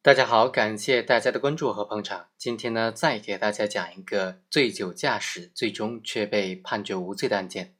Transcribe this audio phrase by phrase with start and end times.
[0.00, 2.28] 大家好，感谢大家的关注和捧场。
[2.38, 7.74] 今天呢，再给大家讲一个醉酒驾驶最终却被判决无罪的案件。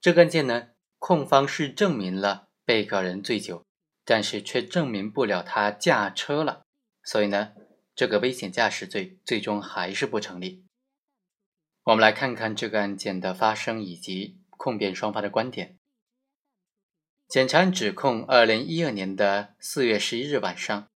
[0.00, 3.64] 这个案件呢，控方是证明了被告人醉酒，
[4.04, 6.64] 但是却证明不了他驾车了，
[7.04, 7.52] 所以呢，
[7.94, 10.64] 这个危险驾驶罪最终还是不成立。
[11.84, 15.78] 我们来看看这个案件的发生以及控辩双方的观点。
[17.28, 20.88] 检察指控，二零一二年的四月十一日晚上。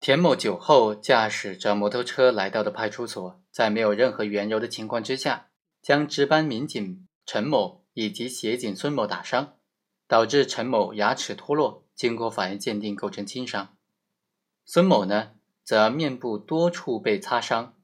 [0.00, 5.50] 田某酒后驾驶着摩托车来到的派出所，在没有任何缘由的情况之下，
[5.82, 9.58] 将值班民警陈某以及协警孙某打伤，
[10.08, 13.76] 导致陈某牙齿脱落，经过法院鉴定构成轻伤。
[14.64, 17.74] 孙某呢，则面部多处被擦伤，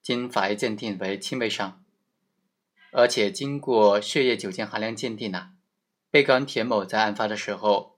[0.00, 1.84] 经法医鉴定为轻微伤，
[2.90, 5.50] 而且经过血液酒精含量鉴定呢，
[6.10, 7.93] 被告人田某在案发的时候。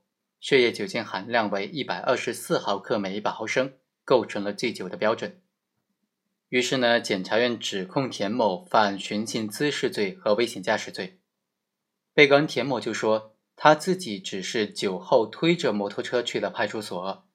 [0.47, 3.73] 血液酒精含量为一百二十四毫克每一百毫升，
[4.05, 5.43] 构成了醉酒的标准。
[6.51, 11.19] 于是呢，检察院指控田某犯寻衅滋事罪和危险驾驶罪。
[12.15, 17.27] 被告人田某就说，他自己只是酒后推着摩托车去了派出所，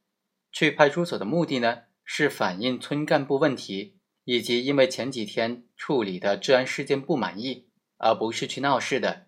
[0.53, 9.25] 去派出所的目的呢是反映村干部问题，以及因为前几天处理的治安事件不满意，而不是去闹事的。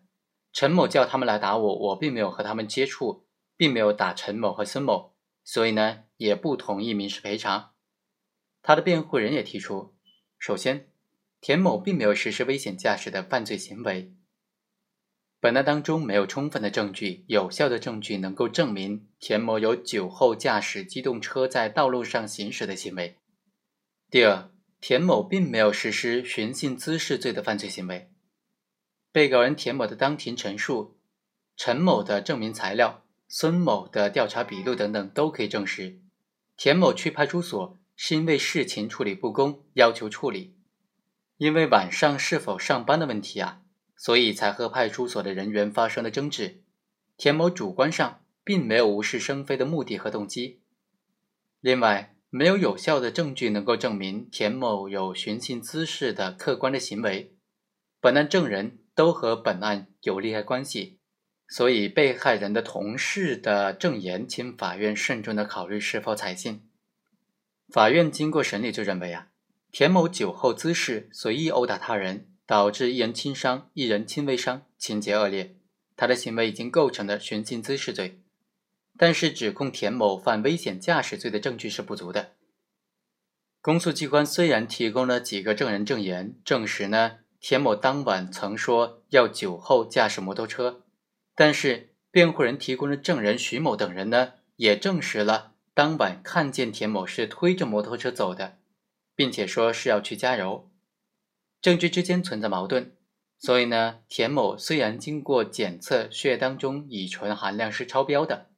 [0.54, 3.26] 陈某叫他们来打我，我并没有和他们接触。
[3.56, 7.72] 并没有打陈某和孙某，所以呢，也不同意民事赔偿。
[8.62, 9.94] 他的辩护人也提出，
[10.40, 10.90] 首先，
[11.42, 14.14] 田某并没有实施危险驾驶的犯罪行为。
[15.40, 23.18] 本案当中没有充分的证据、有效的证据能够证明田某有酒后驾驶机动车在道路上行驶的行为。
[24.10, 28.10] 第二，田某并没有实施寻衅滋事罪的犯罪行为。
[29.12, 30.98] 被告人田某的当庭陈述、
[31.58, 33.03] 陈某的证明材料。
[33.36, 36.00] 孙某的调查笔录等等都可以证实，
[36.56, 40.56] 田某去派出所是因为事情处理不公，要求处理。
[41.38, 43.64] 因为晚上是否上班的问题啊，
[43.98, 46.62] 所以才和派出所的人员发生了争执。
[47.18, 50.62] 田某主观上并没有无事生非的目的和动机。
[51.60, 57.36] 另外，没有有效的证据能够证明田某有寻衅滋事的客观的行为。
[58.00, 61.00] 本案证人都和本案有利害关系。
[61.56, 66.68] 所以，被害人的同事的证言，请法院慎重的考虑是否采信。
[67.70, 69.28] 法院经过审理就认为啊，
[69.72, 75.56] 田某酒后滋事，随意殴打他人，导致一人轻伤，一人轻微伤，情节恶劣，
[75.96, 78.20] 他的行为已经构成了寻衅滋事罪。
[78.98, 82.32] 但是，指控田某犯危险驾驶罪的证据是不足的。
[83.62, 90.80] 公诉机关虽然提供了几个证人证言，证实呢，田某当晚曾说要酒后驾驶摩托车。
[91.36, 98.60] 但是，辩护人提供的证人徐某等人呢，也证实了当晚看见田某是推着摩托车走的，
[99.16, 100.70] 并且说是要去加油。
[101.60, 102.92] 证据之间存在矛盾，
[103.40, 108.52] 所以呢，田某虽然经过检测血液当中乙醇含量是超标的，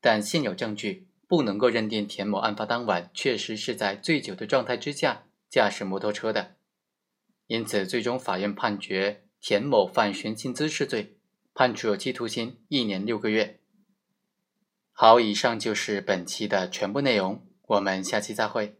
[0.00, 6.56] 但现有证据不能够认定田某案发当晚确实是在醉酒的状态之下驾驶摩托车的。
[7.46, 11.17] 因此，最终法院判决田某犯寻衅滋事罪。
[11.58, 13.58] 判处有期徒刑一年六个月。
[14.92, 18.78] 好，以上就是本期的全部内容，我们下期再会。